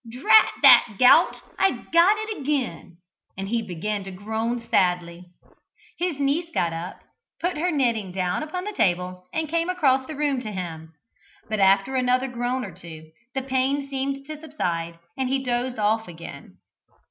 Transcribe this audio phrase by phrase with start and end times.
[0.09, 2.97] "Drat that gout, I've got it again!"
[3.37, 5.27] and he began to groan sadly.
[5.99, 7.01] His niece got up,
[7.39, 10.95] put her knitting down upon the table and came across the room to him,
[11.49, 16.07] but after another groan or two, the pain seemed to subside, and he dozed off
[16.07, 16.57] again.